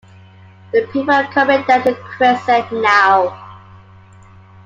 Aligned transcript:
The 0.71 0.87
people 0.87 1.11
are 1.11 1.31
coming 1.31 1.61
down 1.67 1.83
the 1.83 1.93
crescent 1.93 2.71
now. 2.71 3.37